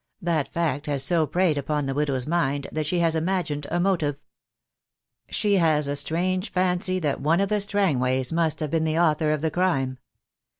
That 0.23 0.47
fact 0.51 0.87
has 0.87 1.03
so 1.03 1.27
preyed 1.27 1.59
upon 1.59 1.85
the 1.85 1.93
widow's 1.93 2.25
mind 2.25 2.65
that 2.71 2.87
she 2.87 2.97
has 3.01 3.15
imagined 3.15 3.67
a 3.69 3.79
motive. 3.79 4.25
She 5.29 5.57
has 5.57 5.87
a 5.87 5.95
strange 5.95 6.51
fancy 6.51 6.97
that 6.97 7.21
one 7.21 7.39
of 7.39 7.49
the 7.49 7.59
Strangways 7.59 8.33
must 8.33 8.61
have 8.61 8.71
been 8.71 8.83
the 8.83 8.97
author 8.97 9.31
of 9.31 9.41
the 9.41 9.51
crime. 9.51 9.99